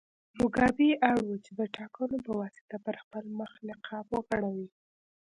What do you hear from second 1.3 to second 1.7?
چې د